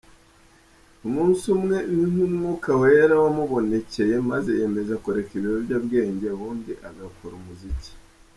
Umunsi 1.07 1.43
umwe, 1.55 1.77
ni 1.93 2.03
nk’umwuka 2.11 2.69
wera 2.81 3.15
wamubonekeye 3.23 4.15
maze 4.29 4.49
yiyemeza 4.57 4.95
kureka 5.03 5.31
ibiyobyebwenga 5.35 6.25
ubundi 6.35 6.71
agakora 6.89 7.33
umuziki. 7.41 7.91